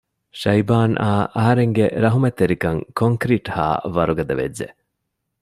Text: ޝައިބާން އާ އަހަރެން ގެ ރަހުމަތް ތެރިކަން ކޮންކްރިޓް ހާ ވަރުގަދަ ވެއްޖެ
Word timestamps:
ޝައިބާން 0.41 0.95
އާ 1.03 1.13
އަހަރެން 1.35 1.73
ގެ 1.77 1.85
ރަހުމަތް 2.03 2.37
ތެރިކަން 2.39 2.81
ކޮންކްރިޓް 2.99 3.49
ހާ 3.55 3.67
ވަރުގަދަ 3.95 4.33
ވެއްޖެ 4.39 4.67